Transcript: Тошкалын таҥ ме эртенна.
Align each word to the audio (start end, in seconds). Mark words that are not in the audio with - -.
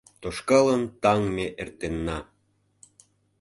Тошкалын 0.21 0.83
таҥ 1.01 1.19
ме 1.35 1.45
эртенна. 1.61 2.17